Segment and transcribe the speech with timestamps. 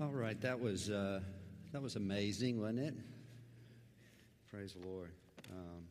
[0.00, 1.20] All right, that was uh,
[1.72, 2.94] that was amazing, wasn't it?
[4.50, 5.10] Praise the Lord.
[5.50, 5.84] Um,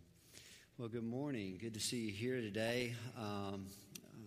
[0.79, 1.59] well, good morning.
[1.61, 2.95] Good to see you here today.
[3.15, 3.67] Um,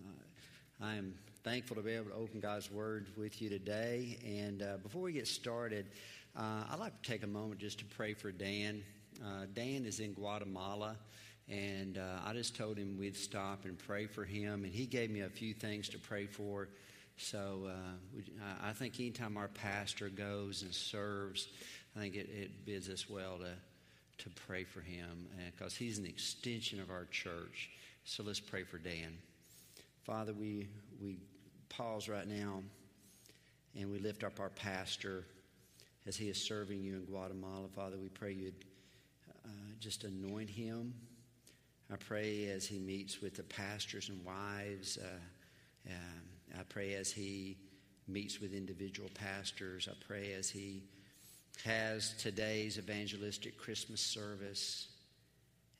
[0.07, 1.13] uh, I am
[1.43, 4.19] thankful to be able to open God's Word with you today.
[4.25, 5.87] And uh, before we get started,
[6.37, 8.81] uh, I'd like to take a moment just to pray for Dan.
[9.21, 10.95] Uh, Dan is in Guatemala.
[11.49, 15.11] And uh, I just told him we'd stop and pray for him, and he gave
[15.11, 16.69] me a few things to pray for.
[17.17, 21.47] So uh, I think anytime our pastor goes and serves,
[21.95, 26.05] I think it, it bids us well to, to pray for him because he's an
[26.05, 27.69] extension of our church.
[28.05, 29.17] So let's pray for Dan.
[30.03, 30.67] Father, we,
[31.01, 31.17] we
[31.69, 32.61] pause right now
[33.79, 35.23] and we lift up our pastor
[36.05, 37.67] as he is serving you in Guatemala.
[37.75, 38.65] Father, we pray you'd
[39.45, 39.49] uh,
[39.79, 40.93] just anoint him.
[41.91, 44.97] I pray as he meets with the pastors and wives.
[44.97, 47.57] Uh, um, I pray as he
[48.07, 49.87] meets with individual pastors.
[49.89, 50.83] I pray as he
[51.65, 54.87] has today's evangelistic Christmas service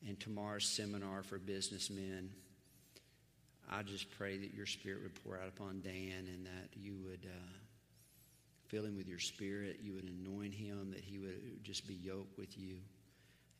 [0.07, 2.29] and tomorrow's seminar for businessmen.
[3.71, 7.25] I just pray that your spirit would pour out upon Dan and that you would
[7.25, 7.53] uh,
[8.67, 9.79] fill him with your spirit.
[9.81, 12.77] You would anoint him, that he would just be yoked with you,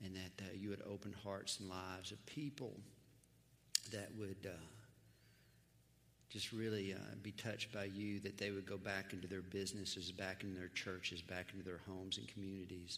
[0.04, 2.74] and that uh, you would open hearts and lives of people
[3.92, 4.38] that would.
[4.46, 4.83] Uh,
[6.34, 10.12] just really uh, be touched by you that they would go back into their businesses,
[10.12, 12.98] back into their churches, back into their homes and communities,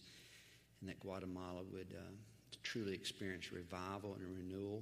[0.80, 2.12] and that Guatemala would uh,
[2.64, 4.82] truly experience revival and renewal.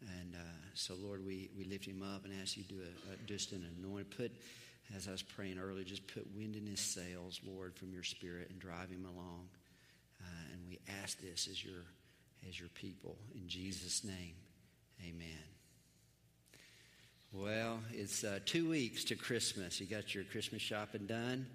[0.00, 3.12] And uh, so, Lord, we, we lift him up and ask you to do a,
[3.12, 4.10] a, just an anointing.
[4.16, 4.32] Put,
[4.96, 8.50] as I was praying earlier, just put wind in his sails, Lord, from your spirit
[8.50, 9.48] and drive him along.
[10.20, 11.84] Uh, and we ask this as your,
[12.48, 13.16] as your people.
[13.36, 14.34] In Jesus' name,
[15.00, 15.61] amen.
[17.34, 19.80] Well, it's uh, two weeks to Christmas.
[19.80, 21.46] You got your Christmas shopping done.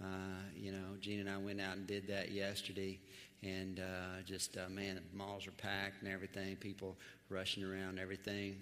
[0.00, 0.06] Uh,
[0.54, 3.00] you know, Gene and I went out and did that yesterday,
[3.42, 6.54] and uh, just uh, man, the malls are packed and everything.
[6.54, 6.96] People
[7.28, 8.54] rushing around, everything.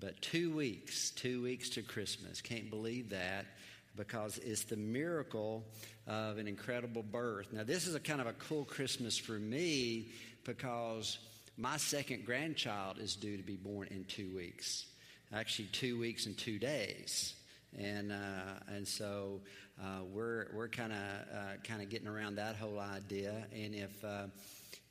[0.00, 2.40] But two weeks, two weeks to Christmas.
[2.40, 3.46] Can't believe that
[3.94, 5.62] because it's the miracle
[6.08, 7.52] of an incredible birth.
[7.52, 10.08] Now, this is a kind of a cool Christmas for me
[10.42, 11.20] because
[11.56, 14.86] my second grandchild is due to be born in two weeks
[15.32, 17.34] actually two weeks and two days.
[17.78, 19.40] And, uh, and so
[19.80, 23.46] uh, we're, we're kind of uh, kind of getting around that whole idea.
[23.52, 24.26] And if, uh,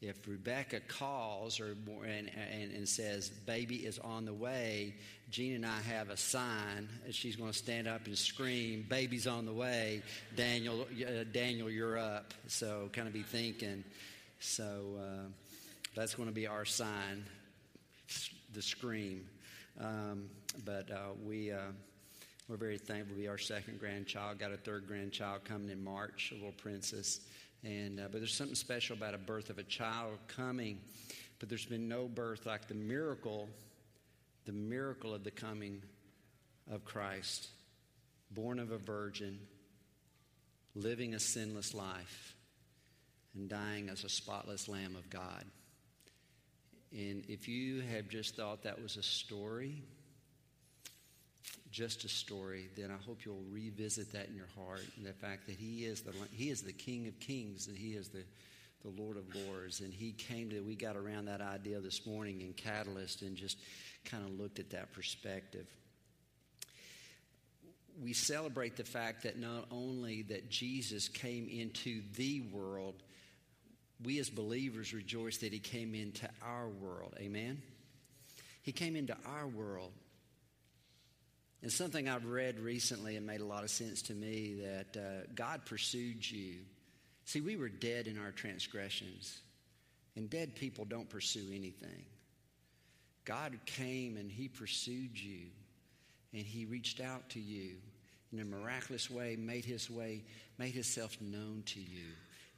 [0.02, 4.94] if Rebecca calls or, and, and, and says, baby is on the way,
[5.30, 6.88] Jean and I have a sign.
[7.12, 10.04] She's going to stand up and scream, baby's on the way.
[10.36, 12.34] Daniel, uh, Daniel, you're up.
[12.48, 13.84] So kind of be thinking.
[14.40, 15.28] So uh,
[15.96, 17.26] that's going to be our sign,
[18.54, 19.26] the scream.
[19.80, 20.30] Um,
[20.66, 21.72] but uh, we, uh,
[22.48, 24.40] we're very thankful be our second grandchild.
[24.40, 27.20] Got a third grandchild coming in March, a little princess.
[27.64, 30.80] And, uh, but there's something special about a birth of a child coming.
[31.40, 33.48] But there's been no birth like the miracle,
[34.46, 35.84] the miracle of the coming
[36.72, 37.48] of Christ,
[38.32, 39.40] born of a virgin,
[40.74, 42.36] living a sinless life,
[43.36, 45.46] and dying as a spotless Lamb of God.
[46.92, 49.84] And if you have just thought that was a story,
[51.70, 55.48] just a story, then I hope you'll revisit that in your heart and the fact
[55.48, 58.24] that He is the He is the King of Kings and He is the
[58.84, 59.82] the Lord of Lords.
[59.82, 63.58] And He came to we got around that idea this morning in Catalyst and just
[64.06, 65.68] kind of looked at that perspective.
[68.02, 73.02] We celebrate the fact that not only that Jesus came into the world,
[74.04, 77.16] we as believers rejoice that he came into our world.
[77.20, 77.62] Amen?
[78.62, 79.92] He came into our world.
[81.62, 85.26] And something I've read recently and made a lot of sense to me that uh,
[85.34, 86.60] God pursued you.
[87.26, 89.42] See, we were dead in our transgressions,
[90.16, 92.06] and dead people don't pursue anything.
[93.26, 95.48] God came and He pursued you,
[96.32, 97.72] and He reached out to you
[98.32, 100.24] in a miraculous way, made His way,
[100.58, 102.06] made Himself known to you.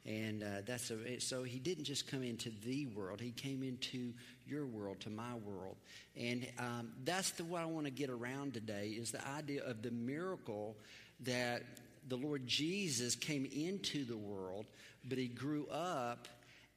[0.06, 4.12] And uh, that's a, so he didn't just come into the world, he came into
[4.46, 5.76] your world, to my world.
[6.16, 9.82] And um, that's the what I want to get around today is the idea of
[9.82, 10.76] the miracle
[11.20, 11.62] that
[12.08, 14.66] the Lord Jesus came into the world,
[15.08, 16.28] but he grew up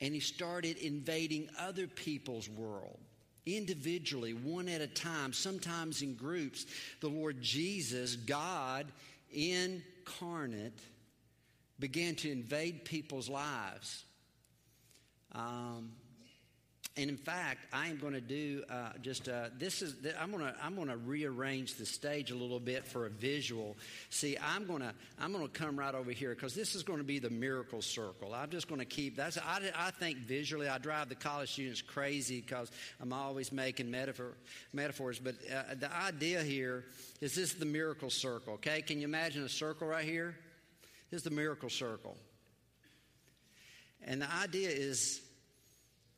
[0.01, 2.99] and he started invading other people's world
[3.45, 6.65] individually, one at a time, sometimes in groups.
[7.01, 8.87] The Lord Jesus, God
[9.31, 10.79] incarnate,
[11.83, 14.05] began to invade people's lives.
[15.33, 15.91] Um,
[16.95, 20.43] And in fact, I am going to do uh, just uh, this is I'm going
[20.45, 23.75] to I'm going to rearrange the stage a little bit for a visual.
[24.11, 26.99] See, I'm going to I'm going to come right over here because this is going
[26.99, 28.31] to be the miracle circle.
[28.33, 31.81] I'm just going to keep that's I, I think visually I drive the college students
[31.81, 32.71] crazy because
[33.01, 34.37] I'm always making metaphor
[34.71, 35.17] metaphors.
[35.19, 36.85] But uh, the idea here
[37.21, 38.53] is this is the miracle circle.
[38.53, 40.35] Okay, can you imagine a circle right here?
[41.13, 42.17] Is the miracle circle,
[44.03, 45.21] and the idea is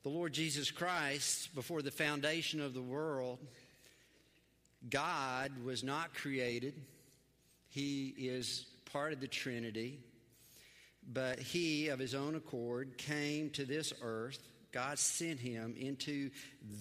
[0.04, 3.40] the Lord Jesus Christ, before the foundation of the world,
[4.90, 6.82] God was not created.
[7.68, 10.00] He is part of the Trinity.
[11.12, 14.40] But he, of his own accord, came to this earth
[14.76, 16.30] God sent him into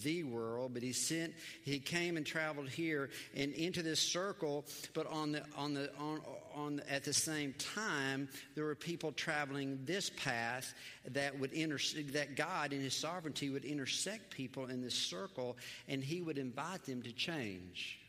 [0.02, 1.32] the world, but he sent,
[1.62, 4.64] he came and traveled here and into this circle.
[4.94, 6.20] But on the, on the, on,
[6.56, 10.74] on at the same time, there were people traveling this path
[11.12, 11.78] that would inter,
[12.14, 15.56] that God in His sovereignty would intersect people in this circle,
[15.86, 18.00] and He would invite them to change.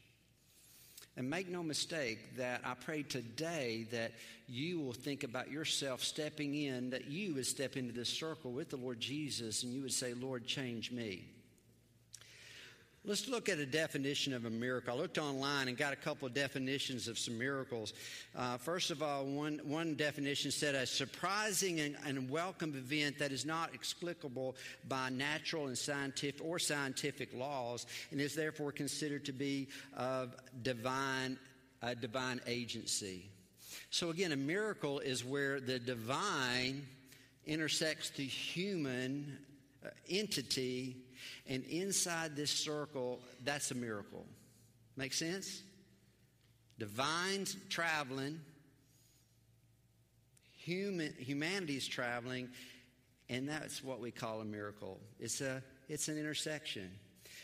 [1.18, 4.12] And make no mistake that I pray today that
[4.48, 8.70] you will think about yourself stepping in, that you would step into this circle with
[8.70, 11.26] the Lord Jesus and you would say, Lord, change me.
[13.07, 14.92] Let's look at a definition of a miracle.
[14.92, 17.94] I looked online and got a couple of definitions of some miracles.
[18.36, 23.31] Uh, first of all, one, one definition said a surprising and, and welcome event that
[23.31, 24.56] is not explicable
[24.88, 31.38] by natural and scientific or scientific laws and is therefore considered to be of divine,
[32.02, 33.30] divine agency.
[33.92, 36.88] So again, a miracle is where the divine
[37.46, 39.38] intersects the human
[39.86, 41.05] uh, entity
[41.48, 44.25] and inside this circle, that's a miracle.
[44.95, 45.62] Make sense?
[46.77, 48.39] Divine traveling,
[50.57, 52.50] human, humanity's traveling,
[53.30, 55.00] and that's what we call a miracle.
[55.19, 56.92] It's, a, it's an intersection.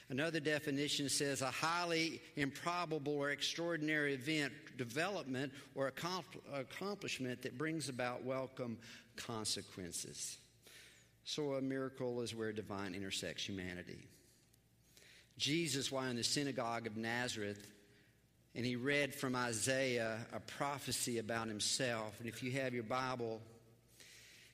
[0.10, 5.88] Another definition says a highly improbable or extraordinary event, development, or
[6.54, 8.77] accomplishment that brings about welcome
[9.16, 10.38] consequences.
[11.24, 14.08] So a miracle is where divine intersects humanity.
[15.38, 17.68] Jesus, while in the synagogue of Nazareth,
[18.54, 22.20] and he read from Isaiah a prophecy about himself.
[22.20, 23.42] And if you have your Bible,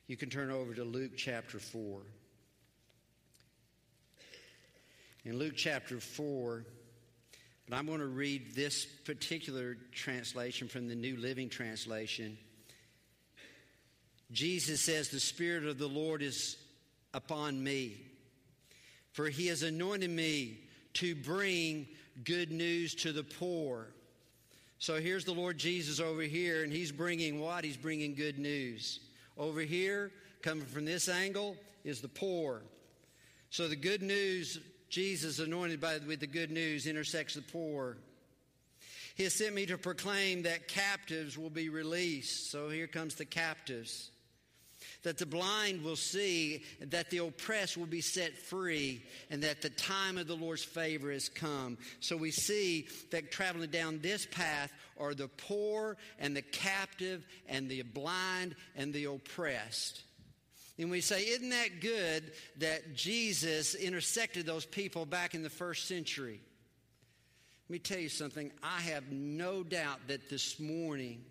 [0.06, 2.00] you can turn over to Luke chapter 4.
[5.24, 6.64] In Luke chapter 4,
[7.68, 12.38] but I'm going to read this particular translation from the New Living Translation.
[14.30, 16.56] Jesus says, The Spirit of the Lord is
[17.14, 17.96] upon me,
[19.12, 20.58] for he has anointed me
[20.94, 21.86] to bring
[22.24, 23.88] good news to the poor.
[24.78, 27.64] So here's the Lord Jesus over here, and he's bringing what?
[27.64, 29.00] He's bringing good news.
[29.36, 32.62] Over here, coming from this angle, is the poor.
[33.50, 34.60] So the good news,
[34.90, 37.96] Jesus anointed by, with the good news, intersects the poor.
[39.14, 42.52] He has sent me to proclaim that captives will be released.
[42.52, 44.10] So here comes the captives
[45.02, 49.70] that the blind will see, that the oppressed will be set free, and that the
[49.70, 51.78] time of the Lord's favor has come.
[52.00, 57.68] So we see that traveling down this path are the poor and the captive and
[57.68, 60.02] the blind and the oppressed.
[60.78, 65.88] And we say, isn't that good that Jesus intersected those people back in the first
[65.88, 66.40] century?
[67.68, 68.50] Let me tell you something.
[68.62, 71.24] I have no doubt that this morning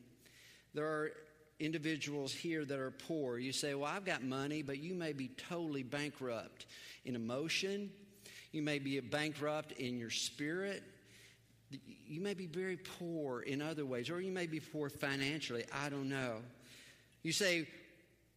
[0.74, 1.12] there are
[1.60, 3.38] individuals here that are poor.
[3.38, 6.66] You say, Well, I've got money, but you may be totally bankrupt
[7.06, 7.90] in emotion.
[8.52, 10.84] You may be bankrupt in your spirit.
[11.70, 15.66] You may be very poor in other ways, or you may be poor financially.
[15.74, 16.38] I don't know.
[17.24, 17.68] You say,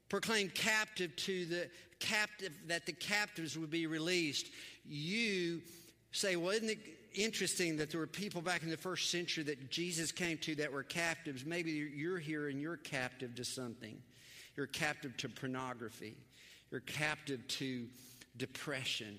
[0.09, 4.49] proclaim captive to the captive that the captives would be released.
[4.85, 5.63] You
[6.11, 6.81] say, well, isn't it
[7.15, 10.73] interesting that there were people back in the first century that Jesus came to that
[10.73, 11.45] were captives.
[11.45, 14.01] Maybe you're here and you're captive to something.
[14.57, 16.17] You're captive to pornography.
[16.71, 17.87] You're captive to
[18.37, 19.19] depression.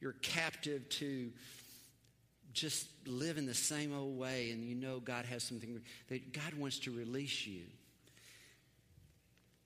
[0.00, 1.30] You're captive to
[2.52, 6.80] just living the same old way, and you know God has something that God wants
[6.80, 7.62] to release you.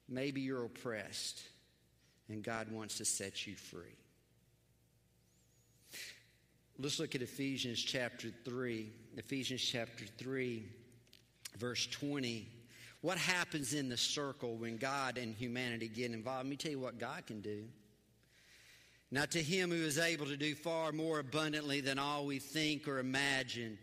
[0.09, 1.43] Maybe you're oppressed,
[2.29, 3.97] and God wants to set you free.
[6.79, 8.93] Let's look at Ephesians chapter 3.
[9.17, 10.63] Ephesians chapter 3,
[11.57, 12.47] verse 20.
[13.01, 16.45] What happens in the circle when God and humanity get involved?
[16.45, 17.65] Let me tell you what God can do.
[19.11, 22.87] Now, to him who is able to do far more abundantly than all we think
[22.87, 23.79] or imagine,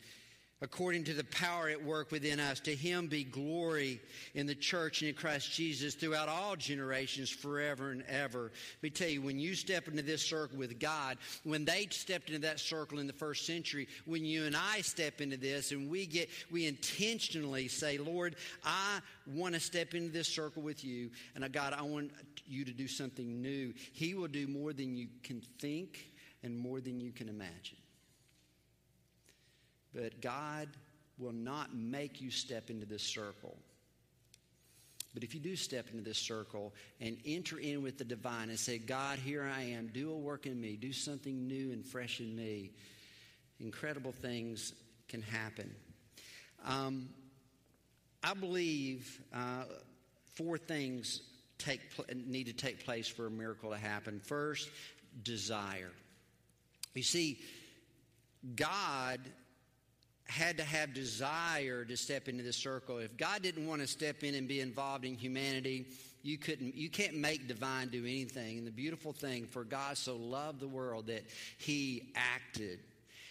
[0.64, 2.62] according to the power at work within us.
[2.62, 4.00] To him be glory
[4.34, 8.44] in the church and in Christ Jesus throughout all generations, forever and ever.
[8.78, 12.30] Let me tell you, when you step into this circle with God, when they stepped
[12.30, 15.92] into that circle in the first century, when you and I step into this and
[15.92, 21.12] we get, we intentionally say, Lord, I want to step into this circle with you,
[21.36, 22.12] and uh, God, I want
[22.48, 23.74] you to do something new.
[23.92, 26.08] He will do more than you can think
[26.42, 27.78] and more than you can imagine.
[29.94, 30.70] But God
[31.18, 33.56] will not make you step into this circle.
[35.14, 38.58] But if you do step into this circle and enter in with the divine and
[38.58, 42.20] say, God, here I am, do a work in me, do something new and fresh
[42.20, 42.72] in me,
[43.60, 44.74] incredible things
[45.08, 45.74] can happen.
[46.66, 47.10] Um,
[48.24, 49.66] I believe uh,
[50.34, 51.22] four things
[51.60, 51.82] take,
[52.16, 54.20] need to take place for a miracle to happen.
[54.20, 54.70] First,
[55.22, 55.92] desire.
[56.96, 57.40] You see,
[58.56, 59.20] God
[60.26, 62.98] had to have desire to step into the circle.
[62.98, 65.86] If God didn't want to step in and be involved in humanity,
[66.22, 68.58] you couldn't you can't make divine do anything.
[68.58, 71.24] And the beautiful thing for God so loved the world that
[71.58, 72.80] he acted.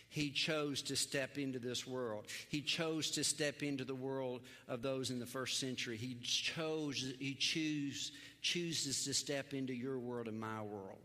[0.09, 2.27] He chose to step into this world.
[2.51, 5.97] He chose to step into the world of those in the first century.
[5.97, 10.99] He chose he choose chooses to step into your world and my world.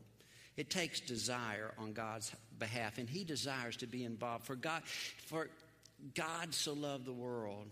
[0.58, 4.46] It takes desire on God's behalf, and He desires to be involved.
[4.46, 4.82] For God,
[5.28, 5.50] for
[6.14, 7.68] God so loved the world,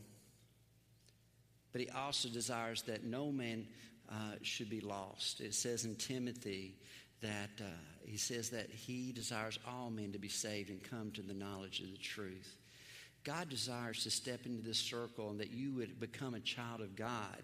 [1.71, 3.67] but he also desires that no man
[4.09, 5.41] uh, should be lost.
[5.41, 6.75] It says in Timothy
[7.21, 7.65] that uh,
[8.03, 11.79] he says that he desires all men to be saved and come to the knowledge
[11.79, 12.57] of the truth.
[13.23, 16.95] God desires to step into this circle and that you would become a child of
[16.95, 17.43] God.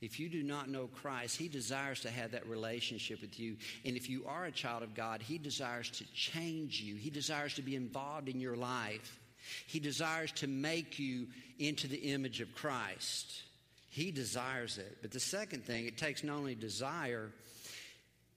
[0.00, 3.56] If you do not know Christ, He desires to have that relationship with you.
[3.84, 6.96] And if you are a child of God, He desires to change you.
[6.96, 9.20] He desires to be involved in your life.
[9.66, 13.42] He desires to make you into the image of Christ.
[13.90, 14.98] He desires it.
[15.02, 17.30] But the second thing, it takes not only desire,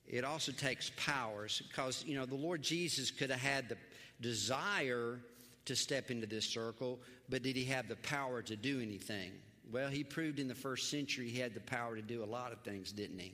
[0.07, 1.61] it also takes powers.
[1.67, 3.77] Because, you know, the Lord Jesus could have had the
[4.21, 5.19] desire
[5.65, 9.31] to step into this circle, but did he have the power to do anything?
[9.71, 12.51] Well, he proved in the first century he had the power to do a lot
[12.51, 13.33] of things, didn't he?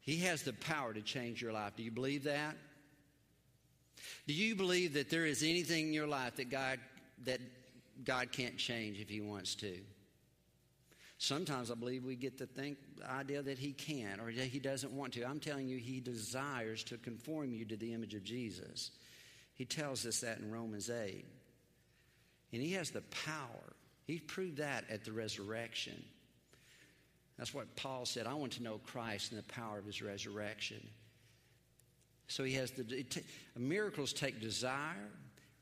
[0.00, 1.74] He has the power to change your life.
[1.76, 2.56] Do you believe that?
[4.26, 6.78] Do you believe that there is anything in your life that God
[7.24, 7.40] that
[8.04, 9.78] God can't change if He wants to?
[11.18, 14.58] Sometimes I believe we get the think the idea that He can't or that He
[14.58, 15.24] doesn't want to.
[15.24, 18.90] I'm telling you, He desires to conform you to the image of Jesus.
[19.54, 21.24] He tells us that in Romans 8.
[22.52, 23.74] And He has the power.
[24.06, 26.02] He proved that at the resurrection.
[27.38, 28.26] That's what Paul said.
[28.26, 30.86] I want to know Christ and the power of His resurrection.
[32.28, 33.04] So he has the
[33.56, 35.10] miracles take desire,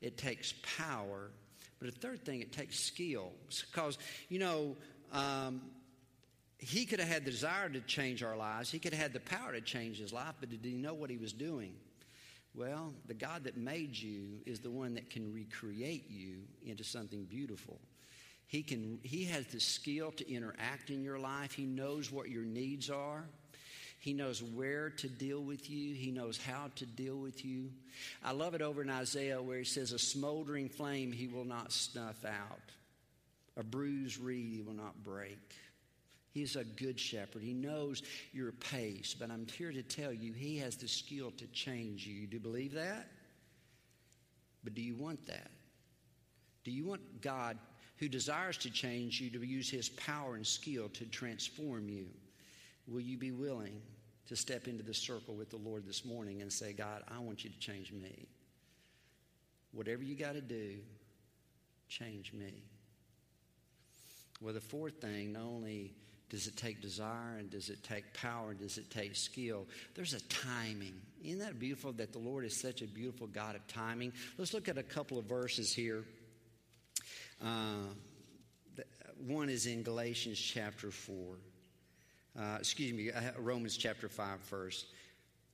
[0.01, 1.31] it takes power,
[1.79, 3.31] but a third thing it takes skill
[3.71, 3.97] because
[4.29, 4.75] you know
[5.11, 5.61] um,
[6.57, 8.71] he could have had the desire to change our lives.
[8.71, 11.09] He could have had the power to change his life, but did he know what
[11.09, 11.73] he was doing?
[12.55, 17.25] Well, the God that made you is the one that can recreate you into something
[17.25, 17.79] beautiful.
[18.45, 21.53] He can he has the skill to interact in your life.
[21.53, 23.25] He knows what your needs are.
[24.03, 25.95] He knows where to deal with you.
[25.95, 27.69] He knows how to deal with you.
[28.21, 31.71] I love it over in Isaiah where he says, A smoldering flame he will not
[31.71, 32.59] snuff out,
[33.55, 35.55] a bruised reed he will not break.
[36.31, 37.43] He's a good shepherd.
[37.43, 41.47] He knows your pace, but I'm here to tell you, he has the skill to
[41.53, 42.27] change you.
[42.27, 43.07] Do you believe that?
[44.65, 45.49] But do you want that?
[46.65, 47.57] Do you want God,
[47.99, 52.07] who desires to change you, to use his power and skill to transform you?
[52.85, 53.81] Will you be willing
[54.27, 57.43] to step into the circle with the Lord this morning and say, God, I want
[57.43, 58.27] you to change me?
[59.71, 60.75] Whatever you got to do,
[61.89, 62.63] change me.
[64.41, 65.93] Well, the fourth thing, not only
[66.29, 70.13] does it take desire and does it take power and does it take skill, there's
[70.13, 70.95] a timing.
[71.23, 74.13] Isn't that beautiful that the Lord is such a beautiful God of timing?
[74.37, 76.03] Let's look at a couple of verses here.
[77.41, 77.93] Uh,
[79.25, 81.35] one is in Galatians chapter 4
[82.39, 84.85] uh, excuse me, Romans chapter 5 first.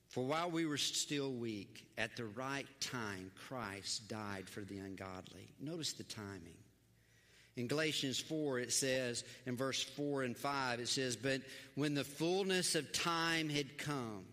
[0.10, 5.54] For while we were still weak, at the right time, Christ died for the ungodly.
[5.60, 6.58] Notice the timing.
[7.58, 11.42] In Galatians 4, it says, in verse 4 and 5, it says, But
[11.76, 14.26] when the fullness of time had come,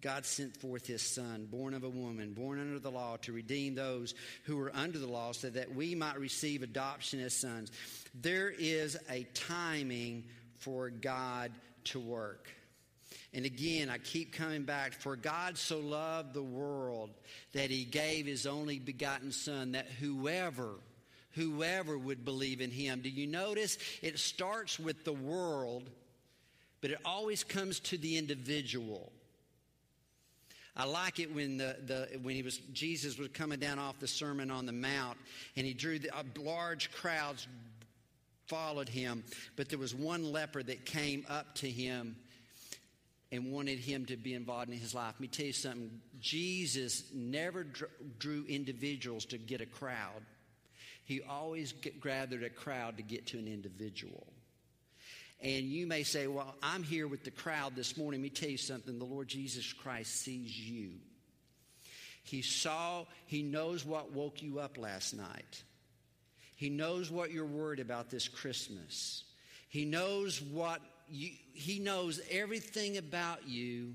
[0.00, 3.74] God sent forth his Son, born of a woman, born under the law, to redeem
[3.74, 4.14] those
[4.44, 7.70] who were under the law, so that we might receive adoption as sons.
[8.14, 10.24] There is a timing
[10.56, 11.52] for God
[11.86, 12.48] to work.
[13.32, 14.92] And again, I keep coming back.
[14.92, 17.10] For God so loved the world
[17.52, 20.74] that he gave his only begotten Son, that whoever,
[21.32, 23.00] whoever would believe in him.
[23.00, 25.88] Do you notice it starts with the world,
[26.80, 29.12] but it always comes to the individual.
[30.76, 34.08] I like it when the, the when he was Jesus was coming down off the
[34.08, 35.18] Sermon on the Mount,
[35.56, 37.46] and he drew the, uh, large crowds
[38.50, 39.22] followed him,
[39.56, 42.16] but there was one leper that came up to him
[43.32, 45.14] and wanted him to be involved in his life.
[45.14, 46.00] Let me tell you something.
[46.20, 47.64] Jesus never
[48.18, 50.22] drew individuals to get a crowd.
[51.04, 54.26] He always gathered a crowd to get to an individual.
[55.40, 58.20] And you may say, Well, I'm here with the crowd this morning.
[58.20, 58.98] Let me tell you something.
[58.98, 60.90] The Lord Jesus Christ sees you.
[62.24, 65.62] He saw, He knows what woke you up last night.
[66.60, 69.24] He knows what you're worried about this Christmas.
[69.70, 73.94] He knows what you, He knows everything about you,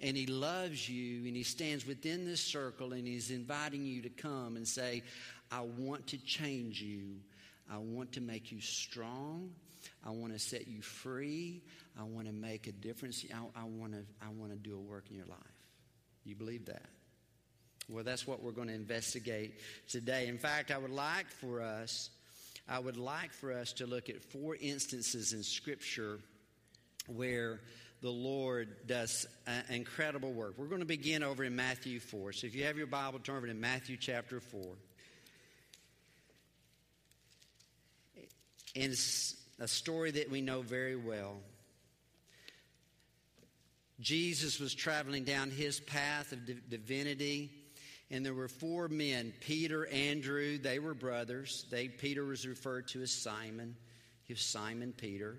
[0.00, 4.08] and He loves you, and He stands within this circle, and He's inviting you to
[4.08, 5.04] come and say,
[5.52, 7.14] I want to change you.
[7.70, 9.52] I want to make you strong.
[10.04, 11.62] I want to set you free.
[11.96, 13.24] I want to make a difference.
[13.32, 15.38] I, I, want to, I want to do a work in your life.
[16.24, 16.86] You believe that?
[17.90, 19.54] Well, that's what we're going to investigate
[19.88, 20.28] today.
[20.28, 22.10] In fact, I would like for us,
[22.68, 26.20] I would like for us to look at four instances in Scripture
[27.08, 27.60] where
[28.00, 29.26] the Lord does
[29.68, 30.54] incredible work.
[30.56, 32.32] We're going to begin over in Matthew 4.
[32.32, 34.60] So if you have your Bible, turn over to Matthew chapter 4.
[38.76, 41.38] And it's a story that we know very well.
[44.00, 46.38] Jesus was traveling down his path of
[46.70, 47.50] divinity,
[48.10, 51.66] and there were four men Peter, Andrew, they were brothers.
[51.70, 53.76] They, Peter was referred to as Simon.
[54.24, 55.36] He was Simon Peter.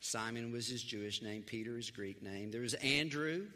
[0.00, 2.50] Simon was his Jewish name, Peter his Greek name.
[2.50, 3.46] There was Andrew,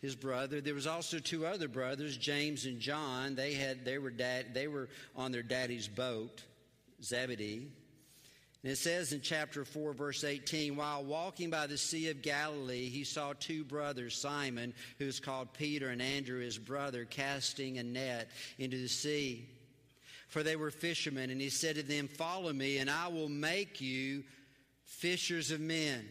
[0.00, 0.60] his brother.
[0.60, 3.36] There was also two other brothers, James and John.
[3.36, 6.42] They had they were dad they were on their daddy's boat,
[7.02, 7.68] Zebedee.
[8.68, 12.90] And it says in chapter 4, verse 18, while walking by the Sea of Galilee,
[12.90, 17.82] he saw two brothers, Simon, who is called Peter, and Andrew, his brother, casting a
[17.82, 19.48] net into the sea.
[20.28, 23.80] For they were fishermen, and he said to them, Follow me, and I will make
[23.80, 24.22] you
[24.84, 26.06] fishers of men.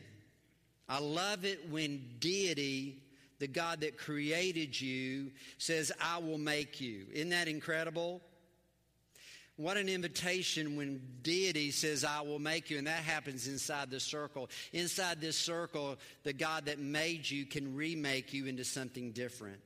[0.89, 3.03] I love it when deity,
[3.37, 5.29] the God that created you,
[5.59, 7.05] says, I will make you.
[7.13, 8.19] Isn't that incredible?
[9.57, 12.77] What an invitation when deity says, I will make you.
[12.77, 14.49] And that happens inside the circle.
[14.71, 19.59] Inside this circle, the God that made you can remake you into something different.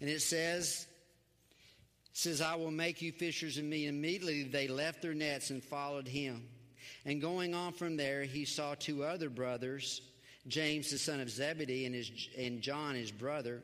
[0.00, 0.86] And it says,
[2.12, 3.86] says, I will make you fishers of me.
[3.86, 6.48] Immediately they left their nets and followed him.
[7.04, 10.02] And going on from there, he saw two other brothers,
[10.46, 13.62] James the son of Zebedee and, his, and John his brother,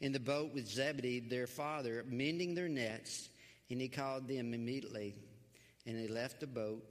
[0.00, 3.28] in the boat with Zebedee their father, mending their nets.
[3.70, 5.14] And he called them immediately,
[5.86, 6.84] and they left the boat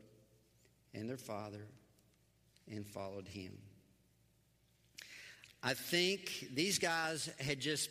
[0.93, 1.65] and their father
[2.71, 3.57] and followed him.
[5.61, 7.89] I think these guys had just,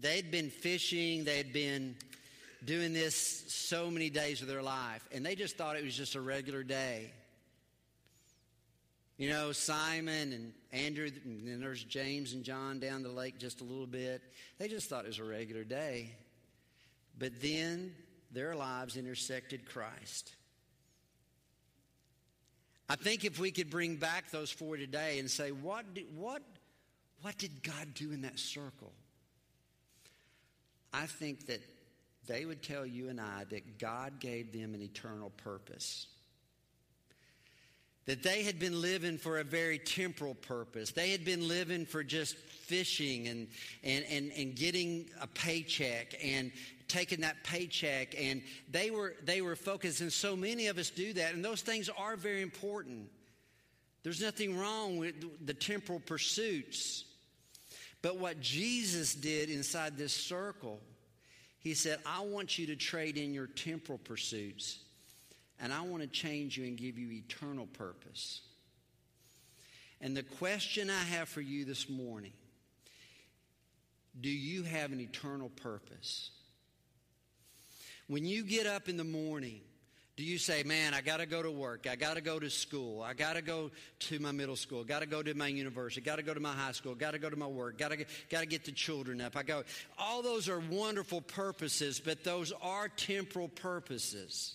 [0.00, 1.94] they'd been fishing, they'd been
[2.64, 6.16] doing this so many days of their life, and they just thought it was just
[6.16, 7.12] a regular day.
[9.16, 13.64] You know, Simon and Andrew, and there's James and John down the lake just a
[13.64, 14.22] little bit.
[14.58, 16.16] They just thought it was a regular day.
[17.16, 17.94] But then
[18.34, 20.34] their lives intersected Christ.
[22.88, 26.42] I think if we could bring back those four today and say, what did, what,
[27.22, 28.92] what did God do in that circle?
[30.92, 31.62] I think that
[32.26, 36.06] they would tell you and I that God gave them an eternal purpose
[38.06, 40.90] that they had been living for a very temporal purpose.
[40.90, 43.48] They had been living for just fishing and,
[43.82, 46.52] and, and, and getting a paycheck and
[46.88, 48.14] taking that paycheck.
[48.18, 51.34] And they were, they were focused, and so many of us do that.
[51.34, 53.08] And those things are very important.
[54.02, 55.14] There's nothing wrong with
[55.46, 57.04] the temporal pursuits.
[58.02, 60.78] But what Jesus did inside this circle,
[61.58, 64.78] he said, I want you to trade in your temporal pursuits
[65.60, 68.42] and I want to change you and give you eternal purpose.
[70.00, 72.32] And the question I have for you this morning
[74.20, 76.30] do you have an eternal purpose?
[78.06, 79.60] When you get up in the morning,
[80.16, 81.88] do you say, man, I got to go to work.
[81.90, 83.02] I got to go to school.
[83.02, 84.84] I got to go to my middle school.
[84.84, 86.02] Got to go to my university.
[86.02, 86.94] Got to go to my high school.
[86.94, 87.78] Got to go to my work.
[87.78, 89.36] Got to got to get the children up.
[89.36, 89.64] I go.
[89.98, 94.54] All those are wonderful purposes, but those are temporal purposes.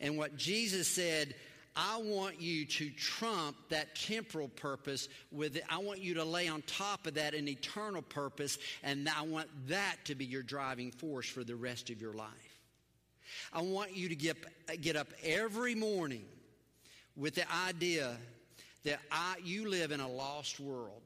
[0.00, 1.34] And what Jesus said,
[1.76, 5.64] I want you to trump that temporal purpose with it.
[5.68, 9.48] I want you to lay on top of that an eternal purpose, and I want
[9.68, 12.30] that to be your driving force for the rest of your life.
[13.52, 14.36] I want you to get,
[14.80, 16.24] get up every morning
[17.16, 18.16] with the idea
[18.84, 21.02] that I, you live in a lost world.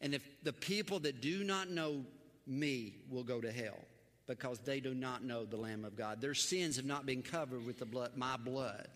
[0.00, 2.04] And if the people that do not know
[2.46, 3.78] me will go to hell
[4.26, 6.20] because they do not know the Lamb of God.
[6.20, 8.88] Their sins have not been covered with the blood, my blood.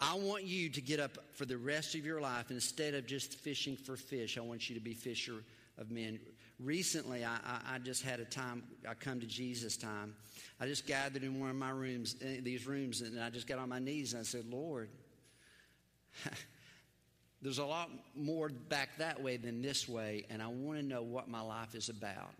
[0.00, 3.34] I want you to get up for the rest of your life instead of just
[3.34, 4.36] fishing for fish.
[4.36, 5.42] I want you to be fisher
[5.78, 6.20] of men.
[6.60, 10.14] Recently, I, I, I just had a time, I come to Jesus time.
[10.60, 13.58] I just gathered in one of my rooms, eh, these rooms, and I just got
[13.58, 14.88] on my knees and I said, Lord,
[17.42, 21.02] there's a lot more back that way than this way, and I want to know
[21.02, 22.32] what my life is about.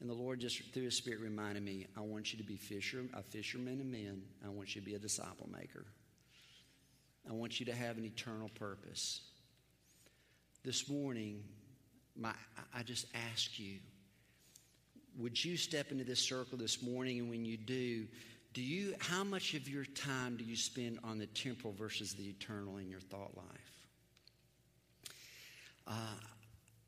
[0.00, 3.04] And the Lord just through His Spirit reminded me, I want you to be fisher,
[3.14, 4.22] a fisherman of men.
[4.44, 5.86] I want you to be a disciple maker.
[7.28, 9.20] I want you to have an eternal purpose.
[10.64, 11.42] This morning,
[12.16, 12.32] my,
[12.74, 13.78] I just ask you,
[15.18, 17.18] would you step into this circle this morning?
[17.18, 18.06] And when you do,
[18.52, 22.24] do you how much of your time do you spend on the temporal versus the
[22.24, 23.86] eternal in your thought life?
[25.86, 25.92] Uh,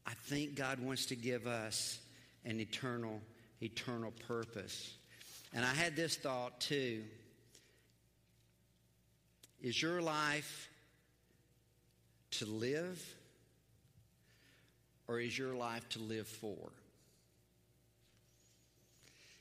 [0.06, 2.00] I think God wants to give us
[2.44, 3.20] an eternal,
[3.62, 4.94] eternal purpose.
[5.54, 7.04] And I had this thought too.
[9.60, 10.68] Is your life
[12.32, 13.02] to live
[15.08, 16.70] or is your life to live for?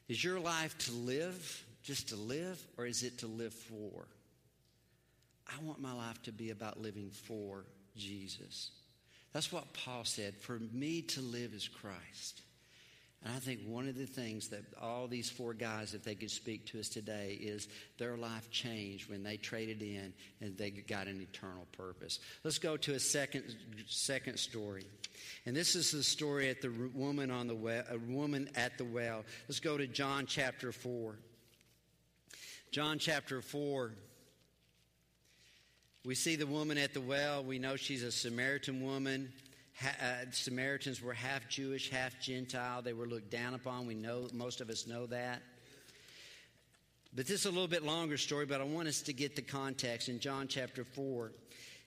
[0.08, 4.08] Is your life to live, just to live, or is it to live for?
[5.47, 8.71] I want my life to be about living for Jesus.
[9.34, 10.36] That's what Paul said.
[10.36, 12.41] For me to live is Christ.
[13.23, 16.30] And I think one of the things that all these four guys, if they could
[16.30, 21.08] speak to us today, is their life changed when they traded in and they got
[21.08, 22.19] an eternal purpose.
[22.43, 23.43] Let's go to a second,
[23.88, 24.86] second story.
[25.45, 28.86] And this is the story at the woman on the well, a woman at the
[28.86, 29.23] well.
[29.47, 31.15] Let's go to John chapter 4.
[32.71, 33.93] John chapter 4.
[36.06, 37.43] We see the woman at the well.
[37.43, 39.34] We know she's a Samaritan woman
[39.83, 42.81] uh, Samaritans were half Jewish, half Gentile.
[42.81, 43.85] They were looked down upon.
[43.85, 45.41] We know, most of us know that.
[47.15, 49.41] But this is a little bit longer story, but I want us to get the
[49.41, 50.09] context.
[50.09, 51.31] In John chapter 4,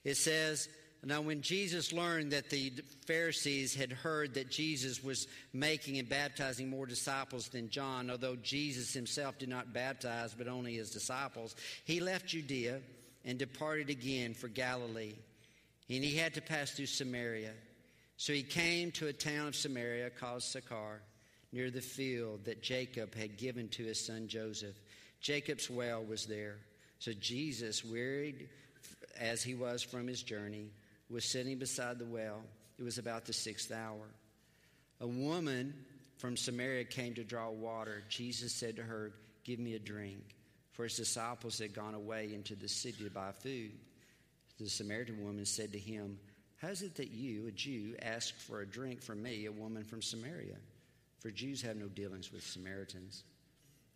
[0.03, 0.67] it says,
[1.03, 2.71] Now, when Jesus learned that the
[3.07, 8.93] Pharisees had heard that Jesus was making and baptizing more disciples than John, although Jesus
[8.93, 12.79] himself did not baptize, but only his disciples, he left Judea
[13.25, 15.15] and departed again for Galilee.
[15.89, 17.51] And he had to pass through Samaria.
[18.21, 21.01] So he came to a town of Samaria called Sychar,
[21.51, 24.75] near the field that Jacob had given to his son Joseph.
[25.21, 26.57] Jacob's well was there.
[26.99, 28.47] So Jesus, wearied
[29.19, 30.69] as he was from his journey,
[31.09, 32.43] was sitting beside the well.
[32.77, 34.05] It was about the sixth hour.
[34.99, 35.73] A woman
[36.17, 38.03] from Samaria came to draw water.
[38.07, 40.35] Jesus said to her, Give me a drink.
[40.73, 43.71] For his disciples had gone away into the city to buy food.
[44.59, 46.19] The Samaritan woman said to him,
[46.61, 49.83] how is it that you, a Jew, ask for a drink from me, a woman
[49.83, 50.57] from Samaria?
[51.19, 53.23] For Jews have no dealings with Samaritans.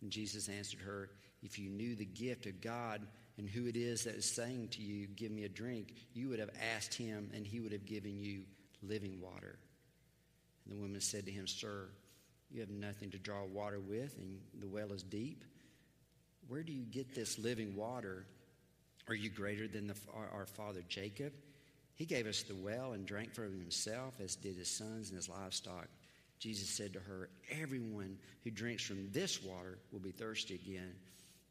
[0.02, 1.10] And Jesus answered her,
[1.44, 3.06] If you knew the gift of God
[3.38, 6.40] and who it is that is saying to you, Give me a drink, you would
[6.40, 8.42] have asked him, and he would have given you
[8.82, 9.58] living water.
[10.64, 11.88] And the woman said to him, Sir,
[12.50, 15.44] you have nothing to draw water with, and the well is deep.
[16.48, 18.26] Where do you get this living water?
[19.08, 21.32] Are you greater than the, our, our father Jacob?
[21.96, 25.30] He gave us the well and drank from himself, as did his sons and his
[25.30, 25.88] livestock.
[26.38, 30.92] Jesus said to her, Everyone who drinks from this water will be thirsty again,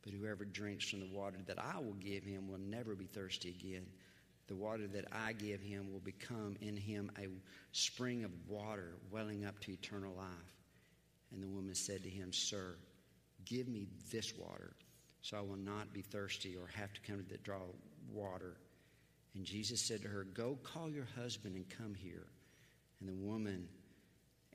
[0.03, 3.49] but whoever drinks from the water that I will give him will never be thirsty
[3.59, 3.87] again.
[4.47, 7.27] The water that I give him will become in him a
[7.71, 10.27] spring of water welling up to eternal life.
[11.33, 12.75] And the woman said to him, Sir,
[13.45, 14.75] give me this water,
[15.23, 17.61] so I will not be thirsty or have to come to the draw
[18.13, 18.57] water.
[19.35, 22.27] And Jesus said to her, Go call your husband and come here.
[22.99, 23.67] And the woman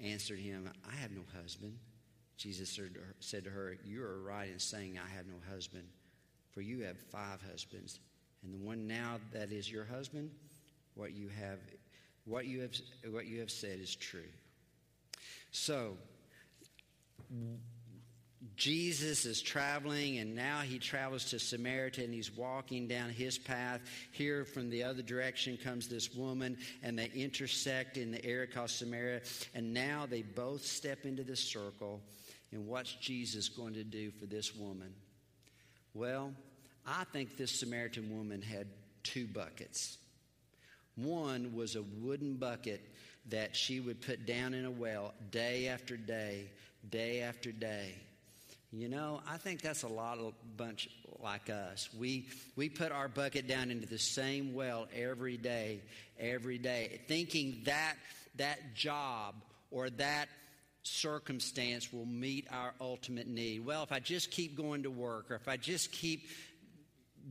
[0.03, 1.79] answered him, I have no husband.
[2.37, 2.79] Jesus
[3.21, 5.85] said to her, You are right in saying, I have no husband,
[6.53, 8.01] for you have five husbands.
[8.43, 10.31] And the one now that is your husband,
[10.95, 11.59] what you have,
[12.25, 12.71] what you have,
[13.11, 14.29] what you have said is true.
[15.51, 15.97] So,
[18.61, 23.81] Jesus is traveling, and now he travels to Samaria, and he's walking down his path.
[24.13, 28.69] Here, from the other direction, comes this woman, and they intersect in the area called
[28.69, 29.23] Samaria.
[29.55, 32.03] And now they both step into this circle.
[32.53, 34.93] And what's Jesus going to do for this woman?
[35.95, 36.35] Well,
[36.87, 38.67] I think this Samaritan woman had
[39.03, 39.97] two buckets.
[40.97, 42.83] One was a wooden bucket
[43.31, 46.51] that she would put down in a well day after day,
[46.91, 47.95] day after day
[48.73, 50.89] You know, I think that's a lot of bunch
[51.21, 51.89] like us.
[51.99, 55.81] We we put our bucket down into the same well every day,
[56.19, 57.97] every day, thinking that
[58.37, 59.35] that job
[59.73, 60.29] or that
[60.83, 63.67] circumstance will meet our ultimate need.
[63.67, 66.29] Well, if I just keep going to work or if I just keep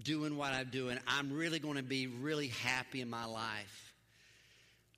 [0.04, 3.88] doing what I'm doing, I'm really going to be really happy in my life.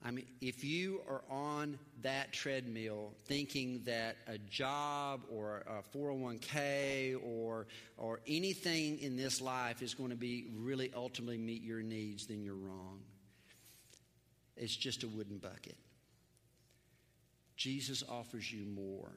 [0.03, 7.23] I mean, if you are on that treadmill thinking that a job or a 401k
[7.23, 12.25] or, or anything in this life is going to be really ultimately meet your needs,
[12.25, 13.01] then you're wrong.
[14.57, 15.77] It's just a wooden bucket.
[17.55, 19.11] Jesus offers you more.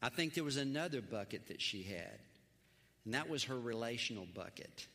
[0.00, 2.20] I think there was another bucket that she had,
[3.04, 4.86] and that was her relational bucket.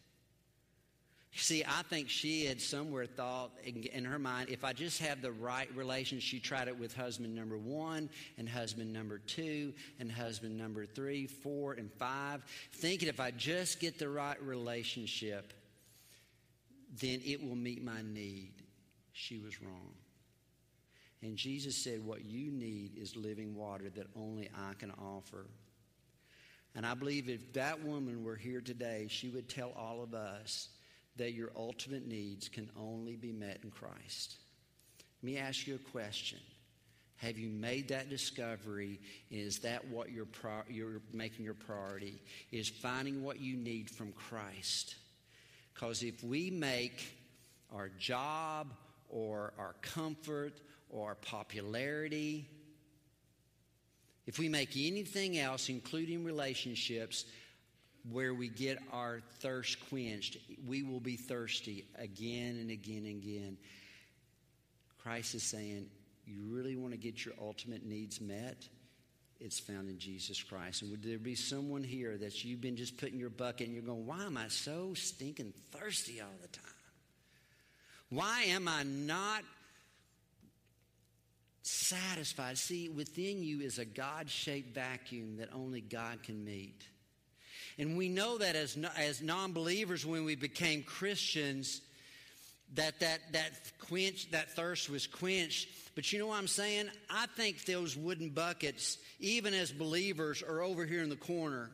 [1.37, 5.33] See, I think she had somewhere thought in, her mind, if I just have the
[5.33, 10.57] right relation, she tried it with husband number one and husband number two and husband
[10.57, 15.51] number three, four, and five, thinking if I just get the right relationship,
[17.01, 18.53] then it will meet my need.
[19.11, 19.93] She was wrong.
[21.21, 25.47] And Jesus said, What you need is living water that only I can offer.
[26.75, 30.69] And I believe if that woman were here today, she would tell all of us
[31.17, 34.35] that your ultimate needs can only be met in Christ.
[35.21, 36.39] Let me ask you a question.
[37.17, 38.99] Have you made that discovery?
[39.31, 42.21] Is that what you're, pro- you're making your priority?
[42.51, 44.95] Is finding what you need from Christ?
[45.73, 47.17] Because if we make
[47.73, 48.67] our job
[49.09, 52.47] or our comfort or our popularity,
[54.25, 57.25] if we make anything else, including relationships,
[58.11, 60.37] where we get our thirst quenched.
[60.67, 63.57] We will be thirsty again and again and again.
[65.01, 65.87] Christ is saying,
[66.25, 68.67] You really want to get your ultimate needs met?
[69.39, 70.81] It's found in Jesus Christ.
[70.81, 73.83] And would there be someone here that you've been just putting your bucket and you're
[73.83, 76.65] going, Why am I so stinking thirsty all the time?
[78.09, 79.43] Why am I not
[81.63, 82.57] satisfied?
[82.57, 86.83] See, within you is a God shaped vacuum that only God can meet.
[87.77, 91.81] And we know that as, as non believers, when we became Christians,
[92.75, 95.67] that, that, that, quench, that thirst was quenched.
[95.93, 96.89] But you know what I'm saying?
[97.09, 101.69] I think those wooden buckets, even as believers, are over here in the corner.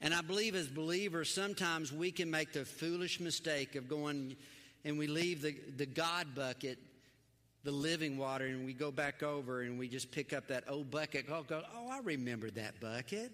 [0.00, 4.36] And I believe as believers, sometimes we can make the foolish mistake of going
[4.84, 6.78] and we leave the, the God bucket,
[7.64, 10.88] the living water, and we go back over and we just pick up that old
[10.88, 11.26] bucket.
[11.28, 13.32] Oh, go, oh I remember that bucket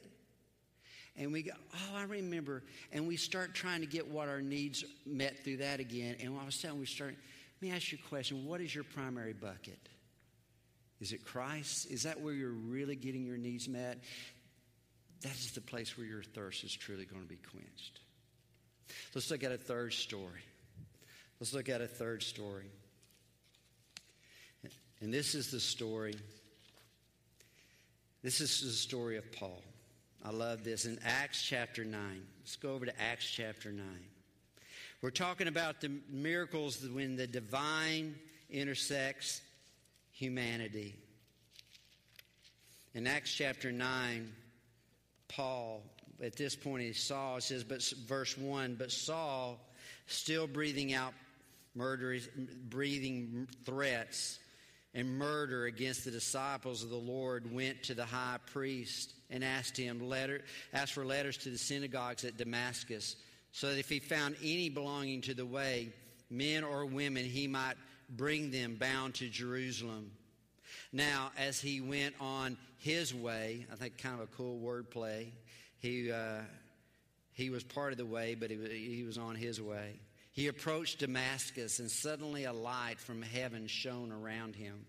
[1.17, 2.63] and we go, oh, I remember.
[2.93, 6.17] And we start trying to get what our needs met through that again.
[6.21, 7.15] And all of a sudden, we start,
[7.61, 8.47] let me ask you a question.
[8.47, 9.79] What is your primary bucket?
[11.01, 11.91] Is it Christ?
[11.91, 14.03] Is that where you're really getting your needs met?
[15.23, 18.01] That is the place where your thirst is truly going to be quenched.
[19.15, 20.43] Let's look at a third story.
[21.41, 22.71] Let's look at a third story.
[25.01, 26.15] And this is the story.
[28.23, 29.63] This is the story of Paul.
[30.27, 30.87] I love this.
[30.87, 32.01] In Acts chapter 9,
[32.41, 33.85] let's go over to Acts chapter 9.
[35.03, 38.15] We're talking about the miracles when the divine
[38.49, 39.43] intersects
[40.13, 40.95] humanity.
[42.95, 44.33] In Acts chapter 9,
[45.29, 45.83] Paul,
[46.23, 49.61] at this point, he saw, it says, but verse 1, but Saul,
[50.07, 51.13] still breathing out
[51.75, 52.29] murderous,
[52.71, 54.39] breathing threats
[54.95, 59.77] and murder against the disciples of the Lord, went to the high priest and asked
[59.77, 60.41] him letter,
[60.73, 63.17] asked for letters to the synagogues at Damascus,
[63.53, 65.91] so that if he found any belonging to the way,
[66.31, 67.75] men or women, he might
[68.09, 70.11] bring them bound to Jerusalem.
[70.93, 75.27] Now, as he went on his way, I think kind of a cool wordplay.
[75.79, 76.43] He uh,
[77.33, 79.99] he was part of the way, but he, was, he was on his way.
[80.31, 84.87] He approached Damascus, and suddenly a light from heaven shone around him.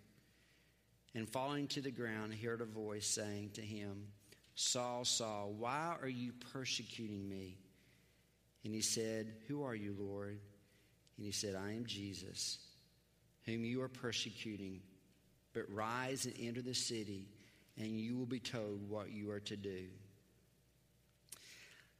[1.15, 4.07] And falling to the ground, he heard a voice saying to him,
[4.55, 7.57] Saul, Saul, why are you persecuting me?
[8.63, 10.39] And he said, Who are you, Lord?
[11.17, 12.57] And he said, I am Jesus,
[13.45, 14.81] whom you are persecuting.
[15.53, 17.27] But rise and enter the city,
[17.77, 19.85] and you will be told what you are to do.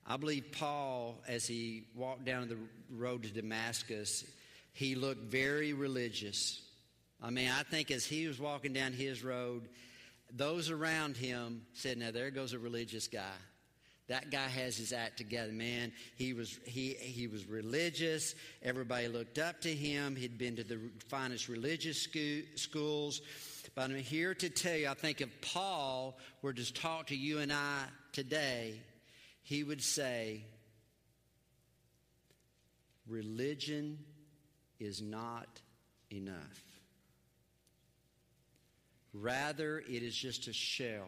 [0.08, 2.58] I believe Paul, as he walked down the
[2.90, 4.26] road to Damascus,
[4.74, 6.62] he looked very religious.
[7.22, 9.68] I mean, I think as he was walking down his road,
[10.34, 13.38] those around him said, Now there goes a religious guy.
[14.08, 15.92] That guy has his act together, man.
[16.16, 18.36] He was he he was religious.
[18.62, 20.16] Everybody looked up to him.
[20.16, 23.22] He'd been to the finest religious school, schools.
[23.74, 27.40] But I'm here to tell you, I think if Paul were to talk to you
[27.40, 28.80] and I today,
[29.42, 30.44] he would say,
[33.08, 34.00] religion
[34.80, 35.48] is not
[36.12, 36.65] enough.
[39.22, 41.08] Rather, it is just a shell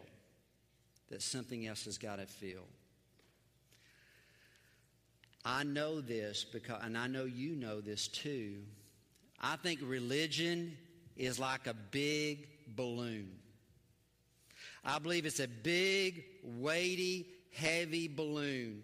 [1.10, 2.66] that something else has got to fill.
[5.44, 8.62] I know this because, and I know you know this too.
[9.40, 10.76] I think religion
[11.16, 13.30] is like a big balloon.
[14.84, 18.82] I believe it's a big, weighty, heavy balloon.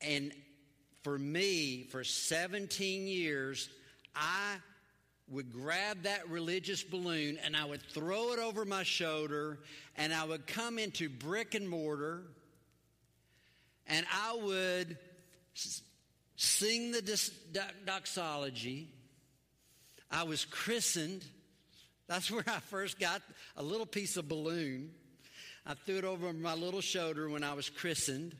[0.00, 0.32] And
[1.02, 3.68] for me, for 17 years,
[4.14, 4.56] I
[5.30, 9.58] would grab that religious balloon and I would throw it over my shoulder
[9.96, 12.22] and I would come into brick and mortar
[13.86, 14.98] and I would
[16.36, 17.30] sing the
[17.84, 18.88] doxology.
[20.10, 21.24] I was christened.
[22.06, 23.22] That's where I first got
[23.56, 24.90] a little piece of balloon.
[25.66, 28.34] I threw it over my little shoulder when I was christened.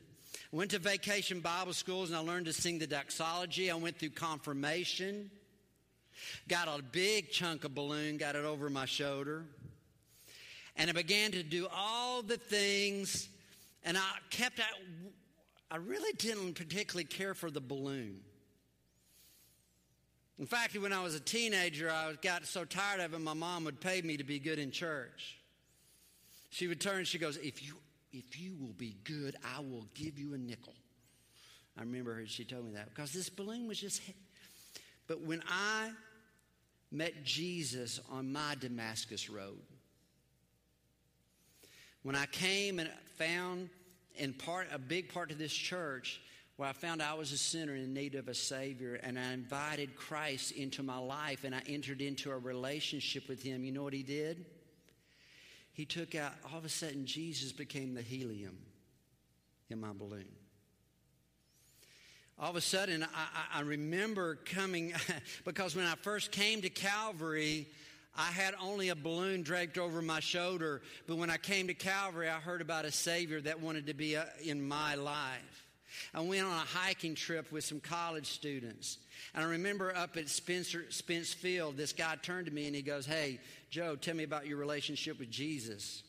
[0.51, 3.69] Went to vacation Bible schools and I learned to sing the doxology.
[3.69, 5.29] I went through confirmation.
[6.47, 9.45] Got a big chunk of balloon, got it over my shoulder.
[10.75, 13.27] And I began to do all the things,
[13.83, 14.61] and I kept,
[15.69, 18.21] I really didn't particularly care for the balloon.
[20.39, 23.65] In fact, when I was a teenager, I got so tired of it, my mom
[23.65, 25.37] would pay me to be good in church.
[26.49, 27.73] She would turn, she goes, If you,
[28.13, 30.73] if you will be good, I will give you a nickel.
[31.77, 34.01] I remember her, she told me that because this balloon was just.
[35.07, 35.91] But when I
[36.91, 39.59] met Jesus on my Damascus road.
[42.03, 43.69] When I came and found
[44.15, 46.21] in part a big part of this church
[46.55, 49.95] where I found I was a sinner in need of a Savior, and I invited
[49.95, 53.63] Christ into my life, and I entered into a relationship with Him.
[53.63, 54.45] You know what He did?
[55.71, 58.57] He took out, all of a sudden, Jesus became the helium
[59.69, 60.27] in my balloon
[62.39, 64.93] all of a sudden, I, I remember coming,
[65.45, 67.67] because when I first came to Calvary,
[68.15, 70.81] I had only a balloon draped over my shoulder.
[71.05, 74.15] But when I came to Calvary, I heard about a Savior that wanted to be
[74.15, 75.65] uh, in my life.
[76.13, 78.99] I went on a hiking trip with some college students.
[79.33, 82.81] And I remember up at Spencer, Spence Field, this guy turned to me and he
[82.81, 86.03] goes, Hey, Joe, tell me about your relationship with Jesus.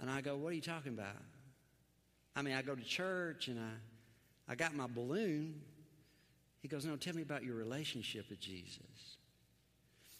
[0.00, 1.16] And I go, What are you talking about?
[2.36, 3.72] I mean, I go to church and I
[4.48, 5.60] I got my balloon.
[6.62, 9.16] He goes, No, tell me about your relationship with Jesus.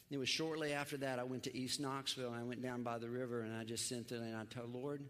[0.09, 2.83] And it was shortly after that I went to East Knoxville and I went down
[2.83, 5.03] by the river and I just sent it and I told Lord,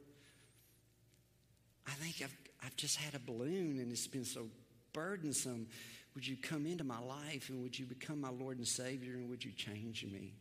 [1.88, 4.48] I think I've, I've just had a balloon and it's been so
[4.94, 5.68] burdensome.
[6.16, 9.30] Would you come into my life and would you become my Lord and Savior and
[9.30, 10.34] would you change me?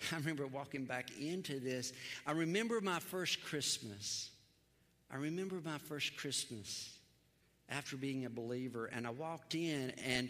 [0.12, 1.92] I remember walking back into this.
[2.26, 4.30] I remember my first Christmas.
[5.10, 6.98] I remember my first Christmas
[7.68, 8.86] after being a believer.
[8.86, 10.28] And I walked in and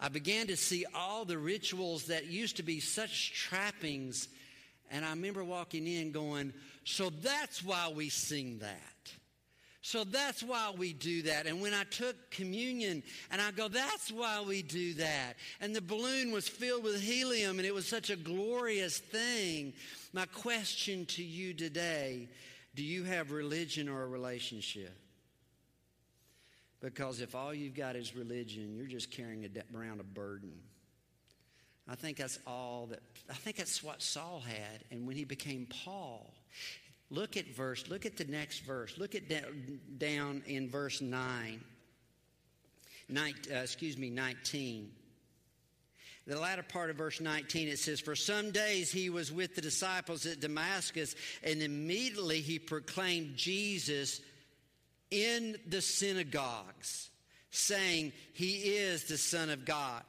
[0.00, 4.28] I began to see all the rituals that used to be such trappings.
[4.90, 6.52] And I remember walking in going,
[6.84, 9.12] So that's why we sing that.
[9.84, 11.46] So that's why we do that.
[11.46, 15.34] And when I took communion, and I go, that's why we do that.
[15.60, 19.72] And the balloon was filled with helium, and it was such a glorious thing.
[20.12, 22.28] My question to you today
[22.74, 24.96] do you have religion or a relationship?
[26.82, 30.52] Because if all you've got is religion, you're just carrying around a burden.
[31.88, 34.84] I think that's all that, I think that's what Saul had.
[34.90, 36.34] And when he became Paul,
[37.08, 38.98] look at verse, look at the next verse.
[38.98, 39.22] Look at
[39.98, 41.60] down in verse 9.
[43.08, 44.90] Nine, uh, excuse me, 19.
[46.26, 49.60] The latter part of verse 19, it says, For some days he was with the
[49.60, 54.20] disciples at Damascus, and immediately he proclaimed Jesus
[55.12, 57.10] in the synagogues,
[57.50, 60.02] saying, He is the Son of God.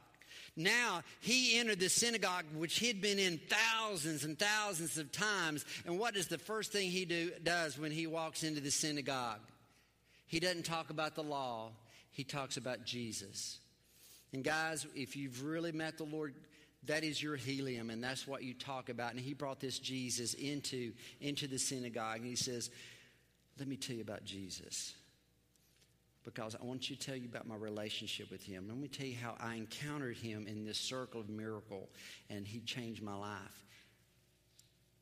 [0.56, 5.64] Now he entered the synagogue, which he'd been in thousands and thousands of times.
[5.84, 9.40] And what is the first thing he do, does when he walks into the synagogue?
[10.26, 11.70] He doesn't talk about the law,
[12.12, 13.58] he talks about Jesus.
[14.32, 16.34] And guys, if you've really met the Lord,
[16.86, 19.12] that is your helium, and that's what you talk about.
[19.12, 22.70] And he brought this Jesus into, into the synagogue, and he says,
[23.58, 24.94] let me tell you about Jesus.
[26.24, 28.64] Because I want you to tell you about my relationship with him.
[28.66, 31.90] Let me tell you how I encountered him in this circle of miracle
[32.30, 33.64] and he changed my life.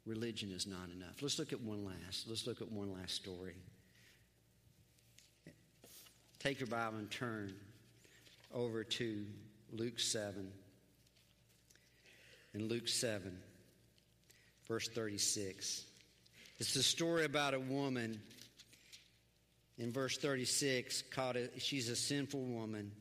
[0.05, 1.23] Religion is not enough.
[1.23, 2.29] Let's look at one last.
[2.29, 3.55] Let's look at one last story.
[6.41, 7.55] Take your Bible and turn
[8.53, 9.25] over to
[9.71, 10.51] Luke 7.
[12.55, 13.39] In Luke 7,
[14.67, 15.85] verse 36.
[16.59, 18.21] It's the story about a woman
[19.79, 22.93] in verse 36 called it, she's a sinful woman.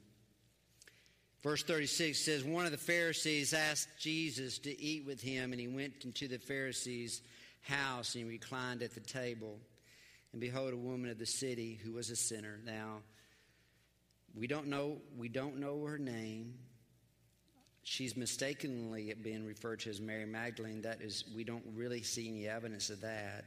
[1.43, 5.67] Verse 36 says, One of the Pharisees asked Jesus to eat with him, and he
[5.67, 7.21] went into the Pharisee's
[7.61, 9.57] house and reclined at the table.
[10.33, 12.59] And behold, a woman of the city who was a sinner.
[12.63, 13.01] Now,
[14.35, 16.53] we don't know, we don't know her name.
[17.83, 20.83] She's mistakenly being referred to as Mary Magdalene.
[20.83, 23.45] That is, we don't really see any evidence of that.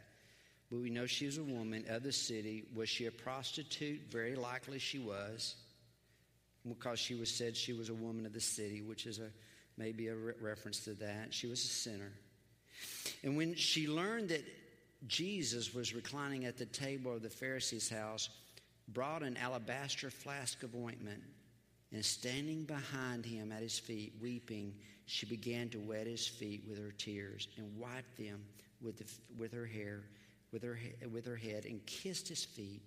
[0.75, 2.65] But we know she was a woman of the city.
[2.75, 4.01] Was she a prostitute?
[4.11, 5.55] Very likely she was,
[6.67, 9.31] because she was said she was a woman of the city, which is a
[9.77, 11.33] maybe a re- reference to that.
[11.33, 12.11] She was a sinner.
[13.23, 14.45] And when she learned that
[15.07, 18.29] Jesus was reclining at the table of the Pharisee's house,
[18.89, 21.23] brought an alabaster flask of ointment,
[21.93, 24.75] and standing behind him at his feet, weeping,
[25.07, 28.43] she began to wet his feet with her tears and wiped them
[28.83, 29.05] with, the,
[29.39, 30.03] with her hair,
[30.55, 30.79] with her,
[31.13, 32.81] with her head, and kissed his feet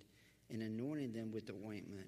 [0.50, 2.08] and anointed them with the ointment.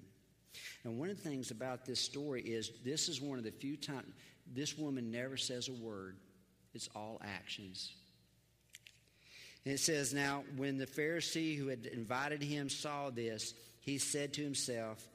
[0.82, 3.76] And one of the things about this story is this is one of the few
[3.76, 4.12] times
[4.52, 6.16] this woman never says a word.
[6.74, 7.92] It's all actions.
[9.64, 14.32] And it says, Now, when the Pharisee who had invited him saw this, he said
[14.34, 15.06] to himself,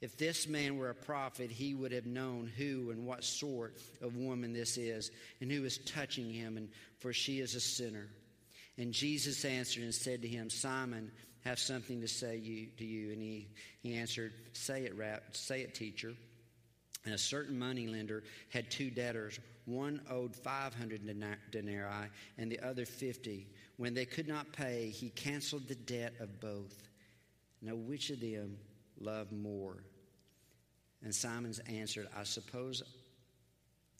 [0.00, 4.16] If this man were a prophet, he would have known who and what sort of
[4.16, 8.08] woman this is, and who is touching him, and for she is a sinner.
[8.80, 11.12] And Jesus answered and said to him, Simon,
[11.44, 13.12] have something to say you, to you.
[13.12, 13.48] And he,
[13.82, 16.14] he answered, Say it, rap, say it, teacher.
[17.04, 19.38] And a certain moneylender had two debtors.
[19.66, 21.02] One owed 500
[21.50, 22.08] denarii
[22.38, 23.46] and the other 50.
[23.76, 26.88] When they could not pay, he canceled the debt of both.
[27.60, 28.56] Now, which of them
[28.98, 29.84] loved more?
[31.02, 32.82] And Simon's answered, I suppose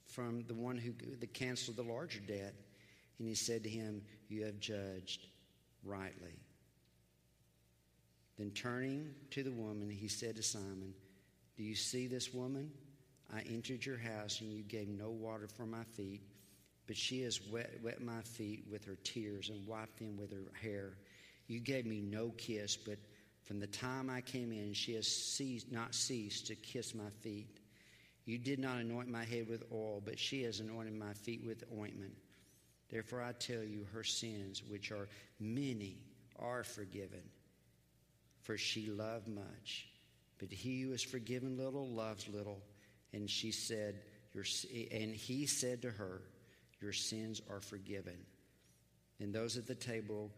[0.06, 2.54] from the one who the canceled the larger debt.
[3.18, 4.00] And he said to him,
[4.30, 5.26] You have judged
[5.84, 6.38] rightly.
[8.38, 10.94] Then turning to the woman, he said to Simon,
[11.56, 12.70] Do you see this woman?
[13.34, 16.22] I entered your house, and you gave no water for my feet,
[16.86, 20.52] but she has wet, wet my feet with her tears and wiped them with her
[20.62, 20.94] hair.
[21.48, 22.98] You gave me no kiss, but
[23.42, 27.58] from the time I came in, she has ceased, not ceased to kiss my feet.
[28.26, 31.64] You did not anoint my head with oil, but she has anointed my feet with
[31.76, 32.14] ointment.
[32.90, 35.98] Therefore, I tell you, her sins, which are many,
[36.38, 37.22] are forgiven
[38.50, 39.86] for she loved much.
[40.38, 42.60] But he who is forgiven little loves little.
[43.12, 44.00] And she said,
[44.32, 44.44] Your,
[44.90, 46.22] and he said to her,
[46.80, 48.16] Your sins are forgiven.
[49.20, 50.30] And those at the table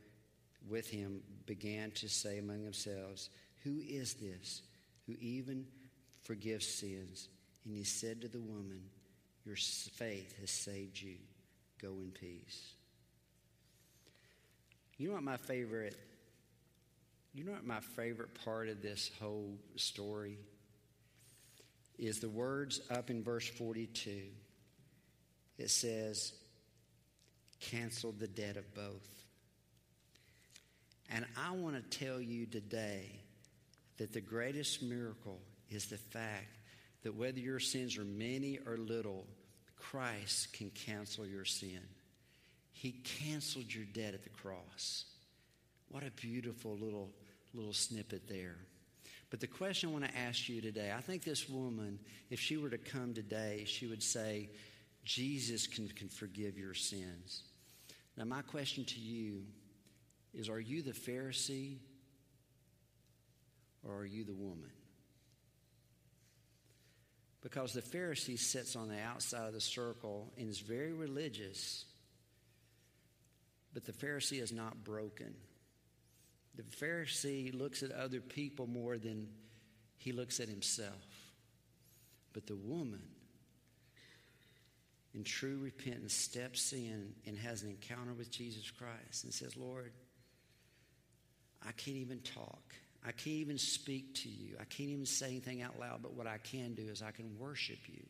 [0.68, 3.30] with him began to say among themselves,
[3.64, 4.62] Who is this
[5.06, 5.64] who even
[6.24, 7.28] forgives sins?
[7.64, 8.82] And he said to the woman,
[9.44, 11.16] Your faith has saved you.
[11.82, 12.72] Go in peace.
[14.96, 15.98] You know what my favorite
[17.34, 20.38] you know what my favorite part of this whole story
[21.98, 24.24] is the words up in verse 42.
[25.58, 26.32] It says,
[27.60, 29.08] cancel the debt of both.
[31.10, 33.20] And I want to tell you today
[33.98, 36.56] that the greatest miracle is the fact
[37.02, 39.26] that whether your sins are many or little,
[39.90, 41.80] Christ can cancel your sin.
[42.72, 45.04] He canceled your debt at the cross.
[45.88, 47.10] What a beautiful little
[47.54, 48.56] little snippet there.
[49.30, 51.98] But the question I want to ask you today I think this woman,
[52.30, 54.48] if she were to come today, she would say,
[55.04, 57.42] Jesus can, can forgive your sins.
[58.16, 59.42] Now, my question to you
[60.32, 61.78] is Are you the Pharisee
[63.84, 64.70] or are you the woman?
[67.42, 71.84] Because the Pharisee sits on the outside of the circle and is very religious,
[73.74, 75.34] but the Pharisee is not broken.
[76.54, 79.28] The Pharisee looks at other people more than
[79.96, 81.32] he looks at himself.
[82.32, 83.02] But the woman,
[85.14, 89.92] in true repentance, steps in and has an encounter with Jesus Christ and says, Lord,
[91.66, 92.74] I can't even talk.
[93.04, 94.54] I can't even speak to you.
[94.60, 97.36] I can't even say anything out loud, but what I can do is I can
[97.38, 98.02] worship you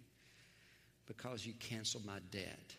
[1.06, 2.74] because you canceled my debt.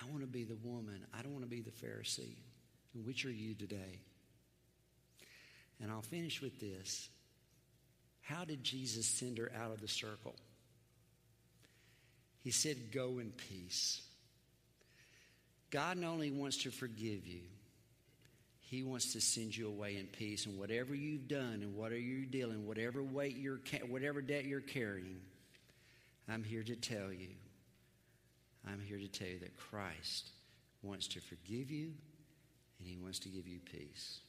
[0.00, 1.04] I want to be the woman.
[1.12, 2.36] I don't want to be the Pharisee.
[2.94, 3.98] And which are you today?
[5.80, 7.08] And I'll finish with this.
[8.22, 10.36] How did Jesus send her out of the circle?
[12.44, 14.02] He said, Go in peace.
[15.70, 17.42] God not only wants to forgive you,
[18.70, 20.44] He wants to send you away in peace.
[20.44, 25.20] And whatever you've done and whatever you're dealing, whatever weight you're, whatever debt you're carrying,
[26.28, 27.30] I'm here to tell you,
[28.66, 30.28] I'm here to tell you that Christ
[30.82, 31.92] wants to forgive you,
[32.78, 34.20] and He wants to give you peace.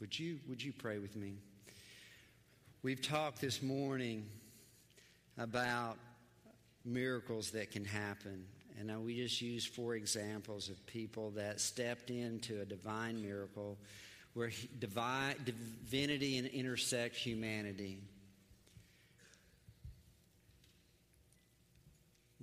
[0.00, 1.38] Would you, would you pray with me?
[2.82, 4.26] We've talked this morning
[5.38, 5.96] about
[6.84, 8.44] miracles that can happen.
[8.78, 13.78] And we just used four examples of people that stepped into a divine miracle
[14.34, 17.98] where divine, divinity and intersect humanity.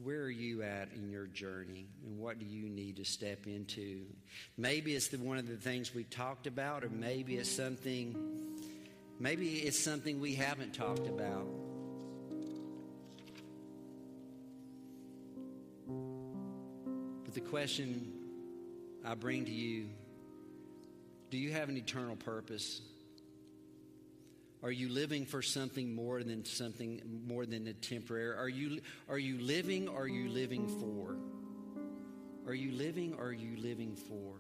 [0.04, 4.02] Where are you at in your journey, and what do you need to step into?
[4.58, 8.14] Maybe it's the, one of the things we talked about, or maybe it's something.
[9.18, 11.48] Maybe it's something we haven't talked about.
[17.36, 18.14] The question
[19.06, 19.88] I bring to you
[21.32, 22.82] do you have an eternal purpose?
[24.64, 28.38] Are you living for something more than something more than a temporary?
[28.38, 28.80] Are you
[29.10, 31.18] are you living are you living for?
[32.48, 34.36] Are you living are you living for?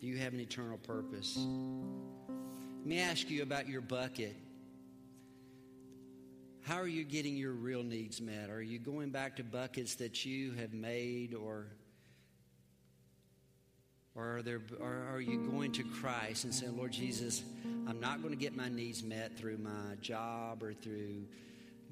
[0.00, 1.38] Do you have an eternal purpose?
[1.38, 4.36] Let me ask you about your bucket.
[6.62, 8.50] How are you getting your real needs met?
[8.50, 11.66] Are you going back to buckets that you have made or
[14.16, 17.42] or are, there, or are you going to Christ and saying, Lord Jesus,
[17.86, 21.26] I'm not going to get my needs met through my job or through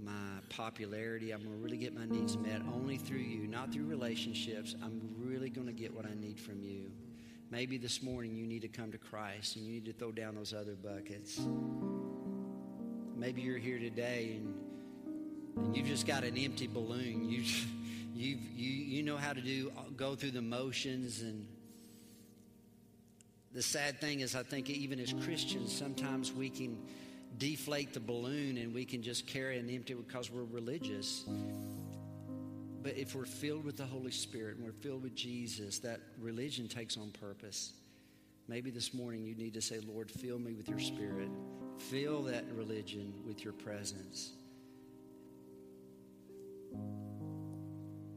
[0.03, 1.31] my popularity.
[1.33, 4.75] I'm going to really get my needs met only through you, not through relationships.
[4.83, 6.91] I'm really going to get what I need from you.
[7.51, 10.35] Maybe this morning you need to come to Christ and you need to throw down
[10.35, 11.41] those other buckets.
[13.19, 14.55] Maybe you're here today and,
[15.57, 17.29] and you've just got an empty balloon.
[17.29, 17.43] You,
[18.15, 21.47] you you, you know how to do go through the motions and
[23.53, 26.79] the sad thing is, I think even as Christians, sometimes we can
[27.39, 31.25] deflate the balloon and we can just carry an empty because we're religious.
[32.83, 36.69] But if we're filled with the Holy Spirit and we're filled with Jesus, that religion
[36.69, 37.73] takes on purpose.
[38.47, 41.29] Maybe this morning you need to say, Lord, fill me with your spirit.
[41.79, 44.33] Fill that religion with your presence.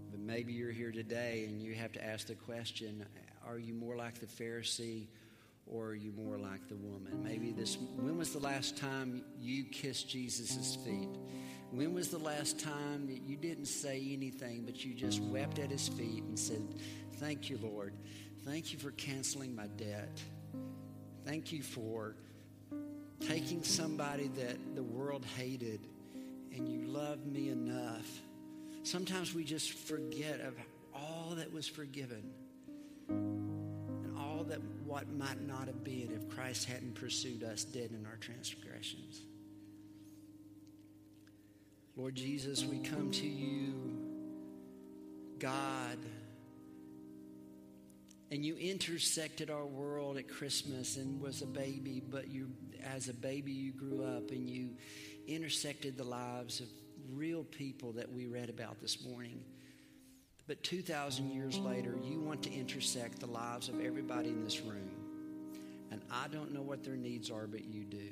[0.10, 3.06] But maybe you're here today and you have to ask the question
[3.48, 5.08] are you more like the Pharisee
[5.66, 7.24] or are you more like the woman?
[7.24, 11.10] Maybe this, when was the last time you kissed Jesus' feet?
[11.72, 15.72] When was the last time that you didn't say anything, but you just wept at
[15.72, 16.62] his feet and said,
[17.16, 17.94] Thank you, Lord.
[18.44, 20.22] Thank you for canceling my debt.
[21.26, 22.16] Thank you for
[23.22, 25.80] taking somebody that the world hated
[26.54, 28.22] and you loved me enough.
[28.84, 30.56] Sometimes we just forget of
[30.94, 32.24] all that was forgiven
[33.10, 38.06] and all that what might not have been if Christ hadn't pursued us dead in
[38.06, 39.22] our transgressions.
[41.96, 43.74] Lord Jesus, we come to you,
[45.40, 45.98] God,
[48.32, 52.50] and you intersected our world at Christmas and was a baby, but you,
[52.96, 54.70] as a baby, you grew up and you
[55.28, 56.68] intersected the lives of
[57.12, 59.42] real people that we read about this morning.
[60.48, 64.90] But 2,000 years later, you want to intersect the lives of everybody in this room.
[65.92, 68.10] And I don't know what their needs are, but you do.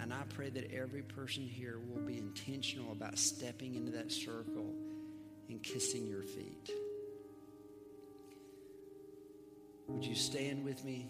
[0.00, 4.74] And I pray that every person here will be intentional about stepping into that circle
[5.50, 6.70] and kissing your feet.
[9.92, 11.06] Would you stand with me?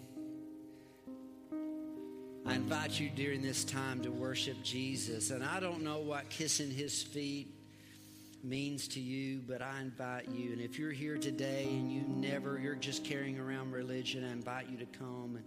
[2.44, 5.30] I invite you during this time to worship Jesus.
[5.30, 7.54] And I don't know what kissing his feet
[8.42, 10.52] means to you, but I invite you.
[10.52, 14.68] And if you're here today and you never, you're just carrying around religion, I invite
[14.68, 15.44] you to come and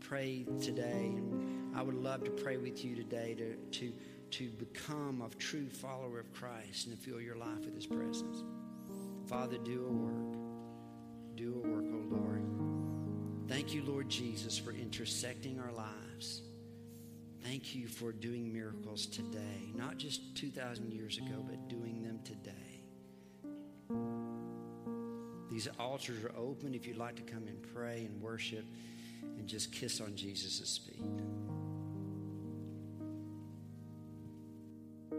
[0.00, 1.12] pray today.
[1.14, 3.92] And I would love to pray with you today to, to,
[4.30, 8.42] to become a true follower of Christ and to fill your life with His presence.
[9.26, 10.38] Father, do a work.
[11.36, 11.97] Do a work.
[13.48, 16.42] Thank you, Lord Jesus, for intersecting our lives.
[17.42, 22.52] Thank you for doing miracles today, not just 2,000 years ago, but doing them today.
[25.50, 28.66] These altars are open if you'd like to come and pray and worship
[29.22, 31.00] and just kiss on Jesus' feet.